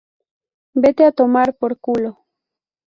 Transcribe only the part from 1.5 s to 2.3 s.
por culo